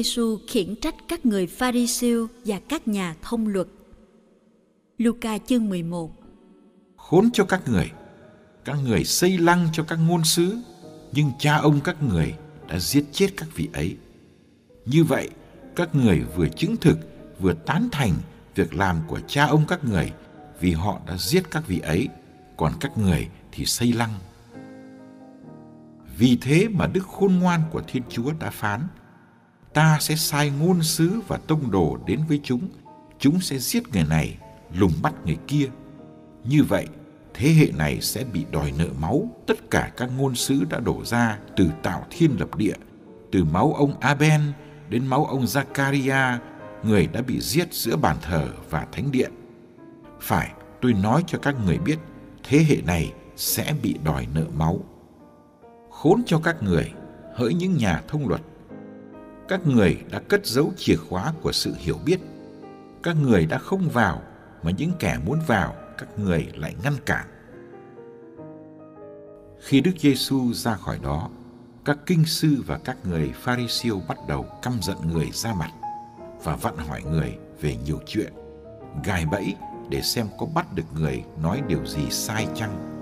[0.00, 3.66] Giêsu khiển trách các người pha Pharisêu và các nhà thông luật.
[4.98, 6.12] Luca chương 11
[6.96, 7.90] Khốn cho các người,
[8.64, 10.58] các người xây lăng cho các ngôn sứ,
[11.12, 12.34] nhưng cha ông các người
[12.68, 13.96] đã giết chết các vị ấy.
[14.86, 15.30] Như vậy,
[15.76, 16.98] các người vừa chứng thực
[17.40, 18.12] vừa tán thành
[18.54, 20.12] việc làm của cha ông các người
[20.60, 22.08] vì họ đã giết các vị ấy,
[22.56, 24.14] còn các người thì xây lăng.
[26.18, 28.80] Vì thế mà đức khôn ngoan của Thiên Chúa đã phán,
[29.74, 32.68] ta sẽ sai ngôn sứ và tông đồ đến với chúng,
[33.18, 34.38] chúng sẽ giết người này,
[34.74, 35.66] lùng bắt người kia.
[36.44, 36.86] Như vậy,
[37.34, 41.04] thế hệ này sẽ bị đòi nợ máu tất cả các ngôn sứ đã đổ
[41.04, 42.74] ra từ tạo thiên lập địa,
[43.32, 44.40] từ máu ông Aben
[44.88, 46.38] đến máu ông Zakaria,
[46.82, 49.30] người đã bị giết giữa bàn thờ và thánh điện.
[50.20, 51.98] Phải, tôi nói cho các người biết,
[52.44, 54.80] thế hệ này sẽ bị đòi nợ máu.
[55.90, 56.92] Khốn cho các người,
[57.34, 58.40] hỡi những nhà thông luật.
[59.50, 62.20] Các người đã cất giấu chìa khóa của sự hiểu biết.
[63.02, 64.22] Các người đã không vào,
[64.62, 67.26] mà những kẻ muốn vào, các người lại ngăn cản.
[69.60, 71.30] Khi Đức Giêsu ra khỏi đó,
[71.84, 75.70] các kinh sư và các người Pharisêu bắt đầu căm giận người ra mặt
[76.44, 78.32] và vặn hỏi người về nhiều chuyện,
[79.04, 79.54] gài bẫy
[79.88, 82.99] để xem có bắt được người nói điều gì sai chăng.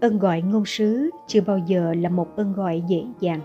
[0.00, 3.40] Ơn gọi ngôn sứ chưa bao giờ là một ơn gọi dễ dàng.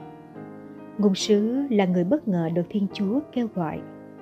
[0.98, 3.80] Ngôn sứ là người bất ngờ được thiên chúa kêu gọi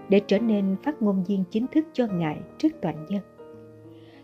[0.10, 3.22] để trở nên phát ngôn viên chính thức cho ngài trước toàn dân.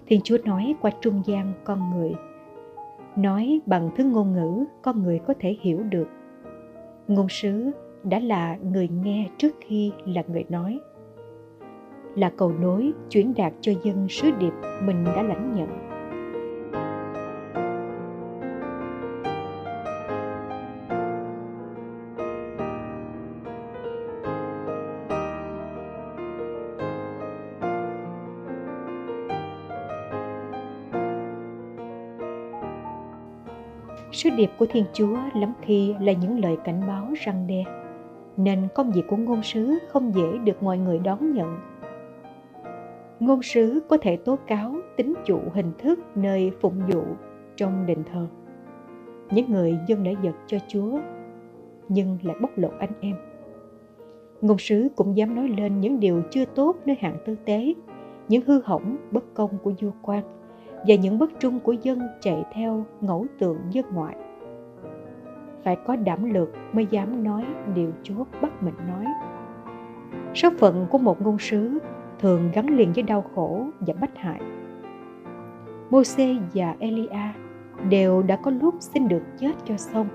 [0.07, 2.13] Thiên chúa nói qua trung gian con người,
[3.15, 6.07] nói bằng thứ ngôn ngữ con người có thể hiểu được.
[7.07, 7.71] Ngôn sứ
[8.03, 10.79] đã là người nghe trước khi là người nói,
[12.15, 14.53] là cầu nối chuyển đạt cho dân sứ điệp
[14.83, 15.88] mình đã lãnh nhận.
[34.23, 37.63] Sứ điệp của Thiên Chúa lắm khi là những lời cảnh báo răng đe,
[38.37, 41.57] nên công việc của ngôn sứ không dễ được mọi người đón nhận.
[43.19, 47.03] Ngôn sứ có thể tố cáo tính chủ hình thức nơi phụng vụ
[47.55, 48.27] trong đền thờ.
[49.31, 50.99] Những người dân đã giật cho Chúa,
[51.89, 53.15] nhưng lại bóc lột anh em.
[54.41, 57.73] Ngôn sứ cũng dám nói lên những điều chưa tốt nơi hạng tư tế,
[58.27, 60.23] những hư hỏng bất công của vua quan–
[60.87, 64.15] và những bất trung của dân chạy theo ngẫu tượng dân ngoại.
[65.63, 67.45] Phải có đảm lược mới dám nói
[67.75, 69.05] điều Chúa bắt mình nói.
[70.35, 71.79] Số phận của một ngôn sứ
[72.19, 74.41] thường gắn liền với đau khổ và bách hại.
[75.89, 77.33] Môse và Elia
[77.89, 80.07] đều đã có lúc xin được chết cho xong.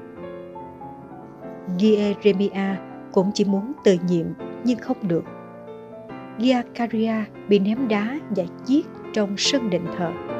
[1.78, 2.74] Jeremia
[3.12, 4.26] cũng chỉ muốn từ nhiệm
[4.64, 5.24] nhưng không được.
[6.38, 7.14] Giacaria
[7.48, 10.33] bị ném đá và giết trong sân đền thờ.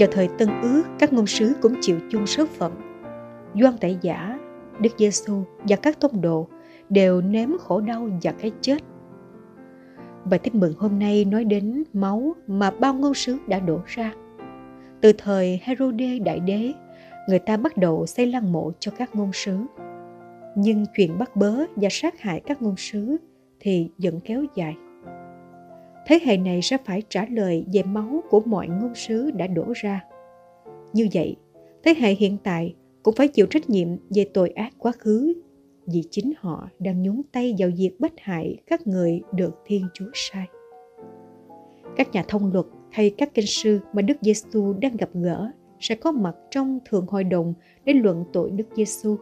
[0.00, 2.72] Vào thời Tân Ước, các ngôn sứ cũng chịu chung số phận.
[3.60, 4.38] Doan Tẩy Giả,
[4.80, 6.48] Đức Giêsu và các tông đồ
[6.88, 8.82] đều nếm khổ đau và cái chết.
[10.24, 14.12] Bài tin mừng hôm nay nói đến máu mà bao ngôn sứ đã đổ ra.
[15.00, 16.72] Từ thời Herode Đại Đế,
[17.28, 19.56] người ta bắt đầu xây lăng mộ cho các ngôn sứ.
[20.56, 23.16] Nhưng chuyện bắt bớ và sát hại các ngôn sứ
[23.60, 24.76] thì vẫn kéo dài
[26.06, 29.72] thế hệ này sẽ phải trả lời về máu của mọi ngôn sứ đã đổ
[29.74, 30.04] ra.
[30.92, 31.36] Như vậy,
[31.84, 35.34] thế hệ hiện tại cũng phải chịu trách nhiệm về tội ác quá khứ
[35.86, 40.10] vì chính họ đang nhúng tay vào việc bất hại các người được Thiên Chúa
[40.14, 40.46] sai.
[41.96, 45.50] Các nhà thông luật hay các kinh sư mà Đức Giêsu đang gặp gỡ
[45.80, 47.54] sẽ có mặt trong thường hội đồng
[47.84, 49.16] để luận tội Đức Giêsu.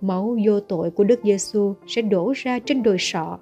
[0.00, 3.38] Máu vô tội của Đức Giêsu sẽ đổ ra trên đồi sọ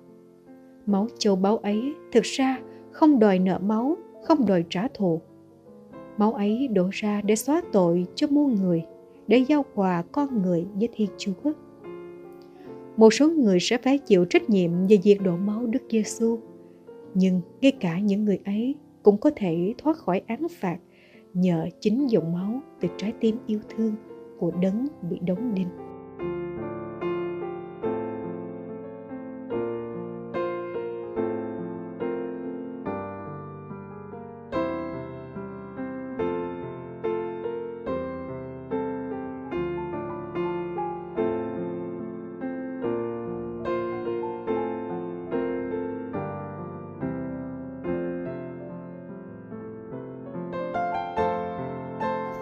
[0.91, 2.59] Máu châu báu ấy thực ra
[2.91, 5.21] không đòi nợ máu, không đòi trả thù.
[6.17, 8.85] Máu ấy đổ ra để xóa tội cho muôn người,
[9.27, 11.53] để giao quà con người với Thiên Chúa.
[12.97, 16.39] Một số người sẽ phải chịu trách nhiệm về việc đổ máu Đức Giêsu,
[17.15, 20.79] nhưng ngay cả những người ấy cũng có thể thoát khỏi án phạt
[21.35, 23.95] nhờ chính dòng máu từ trái tim yêu thương
[24.39, 25.69] của đấng bị đóng đinh.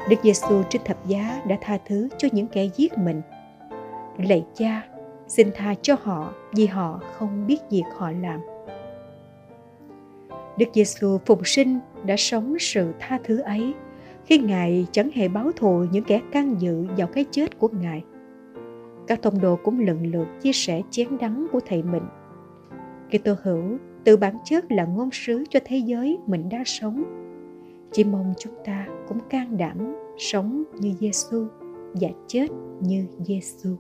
[0.09, 3.23] Đức Giêsu trên thập giá đã tha thứ cho những kẻ giết mình.
[4.19, 4.83] Lạy Cha,
[5.27, 8.41] xin tha cho họ vì họ không biết việc họ làm.
[10.59, 13.75] Đức Giêsu phục sinh đã sống sự tha thứ ấy
[14.25, 18.05] khi Ngài chẳng hề báo thù những kẻ can dự vào cái chết của Ngài.
[19.07, 22.05] Các tông đồ cũng lần lượt chia sẻ chén đắng của thầy mình.
[23.11, 27.05] Kitô hữu từ bản chất là ngôn sứ cho thế giới mình đang sống
[27.93, 31.47] chỉ mong chúng ta cũng can đảm sống như Giêsu
[31.95, 32.47] và chết
[32.81, 33.77] như Giêsu.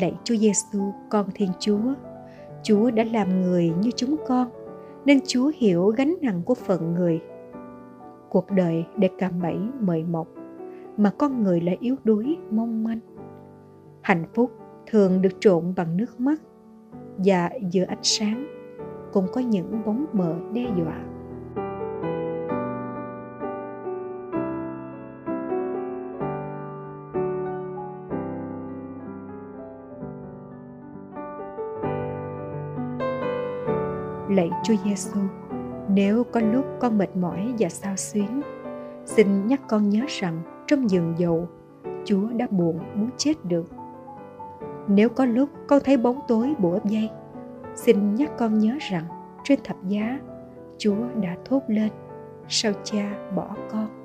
[0.00, 1.94] Lạy Chúa Giêsu, con Thiên Chúa.
[2.62, 4.48] Chúa đã làm người như chúng con,
[5.04, 7.20] nên Chúa hiểu gánh nặng của phận người.
[8.28, 10.28] Cuộc đời để cạm bẫy mời mọc,
[10.96, 12.98] mà con người lại yếu đuối, mong manh.
[14.00, 14.50] Hạnh phúc
[14.86, 16.42] thường được trộn bằng nước mắt,
[17.16, 18.46] và giữa ánh sáng
[19.12, 21.04] cũng có những bóng mờ đe dọa.
[34.30, 35.20] Lạy Chúa Giêsu,
[35.88, 38.40] nếu có lúc con mệt mỏi và sao xuyến,
[39.04, 41.48] xin nhắc con nhớ rằng trong giường dầu,
[42.04, 43.66] Chúa đã buồn muốn chết được.
[44.88, 47.10] Nếu có lúc con thấy bóng tối bủa dây,
[47.74, 49.04] xin nhắc con nhớ rằng
[49.44, 50.18] trên thập giá,
[50.78, 51.90] Chúa đã thốt lên,
[52.48, 53.99] sao cha bỏ con.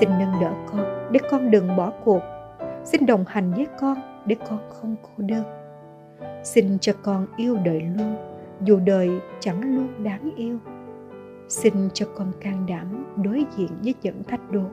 [0.00, 2.20] Xin nâng đỡ con để con đừng bỏ cuộc.
[2.84, 5.44] Xin đồng hành với con để con không cô đơn.
[6.44, 8.16] Xin cho con yêu đời luôn,
[8.60, 10.58] dù đời chẳng luôn đáng yêu.
[11.48, 14.64] Xin cho con can đảm đối diện với những thách đố.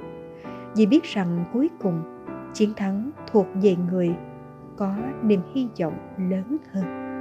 [0.76, 2.02] Vì biết rằng cuối cùng,
[2.54, 4.16] chiến thắng thuộc về người
[4.78, 7.13] có niềm hy vọng lớn hơn.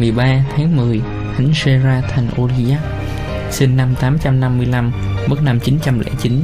[0.00, 1.00] 13 tháng 10,
[1.36, 2.80] Thánh Sera thành Oliac,
[3.50, 4.92] sinh năm 855,
[5.26, 6.42] mất năm 909.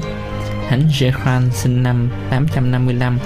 [0.68, 3.18] Thánh Gekran sinh năm 855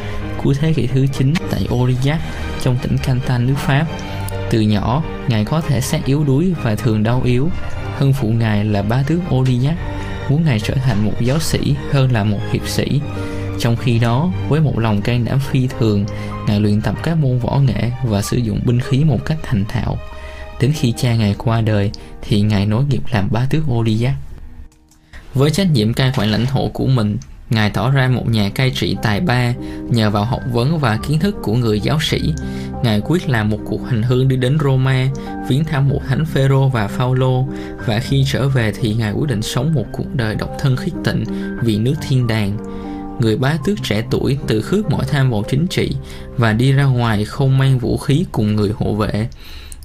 [0.43, 2.19] cuối thế kỷ thứ 9 tại Oliac
[2.63, 3.87] trong tỉnh Cantan nước Pháp.
[4.51, 7.49] Từ nhỏ, Ngài có thể xác yếu đuối và thường đau yếu.
[7.99, 9.75] hơn phụ ngài là bá tước Oliac
[10.29, 13.01] muốn ngài trở thành một giáo sĩ hơn là một hiệp sĩ.
[13.59, 16.05] Trong khi đó, với một lòng can đảm phi thường,
[16.47, 19.65] ngài luyện tập các môn võ nghệ và sử dụng binh khí một cách thành
[19.69, 19.99] thạo.
[20.61, 21.91] Đến khi cha ngài qua đời,
[22.23, 24.15] thì ngài nối nghiệp làm bá tước Oliac.
[25.35, 27.17] Với trách nhiệm cai quản lãnh thổ của mình,
[27.51, 29.53] Ngài tỏ ra một nhà cai trị tài ba
[29.91, 32.35] nhờ vào học vấn và kiến thức của người giáo sĩ.
[32.83, 35.09] Ngài quyết làm một cuộc hành hương đi đến Roma,
[35.49, 37.47] viếng thăm một thánh Phêrô và Phaolô
[37.87, 40.95] và khi trở về thì Ngài quyết định sống một cuộc đời độc thân khích
[41.05, 41.25] tịnh
[41.63, 42.57] vì nước thiên đàng.
[43.21, 45.97] Người bá tước trẻ tuổi từ khước mọi tham vọng chính trị
[46.37, 49.29] và đi ra ngoài không mang vũ khí cùng người hộ vệ.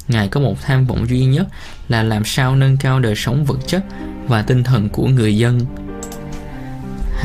[0.08, 1.48] Ngài có một tham vọng duy nhất
[1.90, 3.84] là làm sao nâng cao đời sống vật chất
[4.28, 5.60] và tinh thần của người dân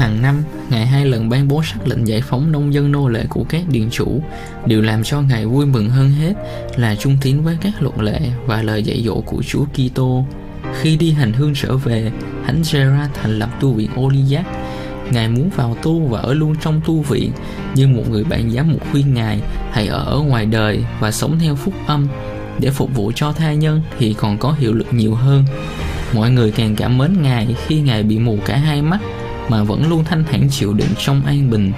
[0.00, 3.24] Hàng năm, Ngài hai lần ban bố sắc lệnh giải phóng nông dân nô lệ
[3.28, 4.22] của các điện chủ.
[4.66, 6.34] Điều làm cho Ngài vui mừng hơn hết
[6.76, 10.24] là trung tín với các luật lệ và lời dạy dỗ của Chúa Kitô.
[10.80, 12.12] Khi đi hành hương trở về,
[12.46, 14.46] Thánh Gerard thành lập tu viện Oliac.
[15.10, 17.32] Ngài muốn vào tu và ở luôn trong tu viện,
[17.74, 19.40] nhưng một người bạn giám mục khuyên Ngài
[19.72, 22.08] hãy ở ngoài đời và sống theo phúc âm
[22.58, 25.44] để phục vụ cho tha nhân thì còn có hiệu lực nhiều hơn.
[26.12, 28.98] Mọi người càng cảm mến Ngài khi Ngài bị mù cả hai mắt
[29.48, 31.72] mà vẫn luôn thanh thản chịu đựng trong an bình.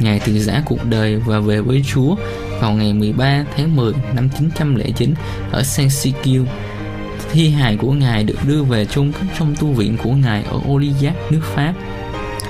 [0.00, 2.14] Ngài từ giã cuộc đời và về với Chúa
[2.60, 5.14] vào ngày 13 tháng 10 năm 909
[5.50, 6.44] ở San Sikiu.
[7.32, 10.60] Thi hài của Ngài được đưa về chôn cất trong tu viện của Ngài ở
[10.68, 11.74] Oliac, nước Pháp.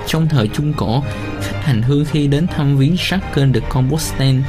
[0.07, 1.03] Trong thời Trung Cổ,
[1.41, 4.43] khách hành hương khi đến thăm viếng Sacre được Compostelle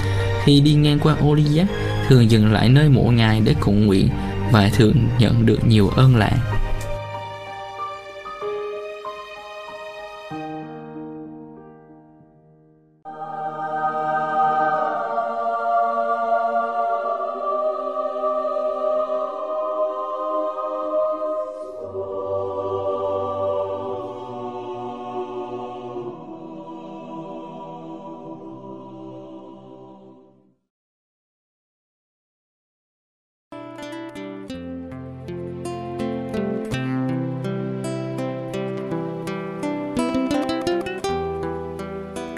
[0.44, 1.68] khi đi ngang qua Oliac
[2.12, 4.08] thường dừng lại nơi mộ Ngài để cầu nguyện
[4.52, 6.32] và thường nhận được nhiều ơn lạ.